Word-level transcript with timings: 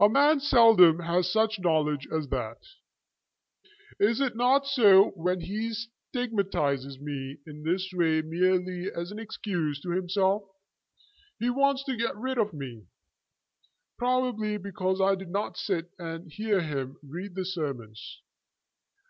"A 0.00 0.08
man 0.08 0.40
seldom 0.40 1.00
has 1.00 1.30
such 1.30 1.58
knowledge 1.58 2.08
as 2.10 2.28
that." 2.30 2.62
"Is 3.98 4.18
it 4.18 4.34
not 4.34 4.64
so 4.66 5.10
when 5.16 5.42
he 5.42 5.74
stigmatizes 6.14 6.98
me 6.98 7.36
in 7.46 7.62
this 7.62 7.90
way 7.92 8.22
merely 8.22 8.90
as 8.90 9.12
an 9.12 9.18
excuse 9.18 9.78
to 9.82 9.90
himself? 9.90 10.44
He 11.38 11.50
wants 11.50 11.84
to 11.84 11.94
be 11.94 12.06
rid 12.14 12.38
of 12.38 12.54
me, 12.54 12.86
probably 13.98 14.56
because 14.56 14.98
I 14.98 15.14
did 15.14 15.28
not 15.28 15.58
sit 15.58 15.90
and 15.98 16.32
hear 16.32 16.62
him 16.62 16.96
read 17.06 17.34
the 17.34 17.44
sermons. 17.44 18.22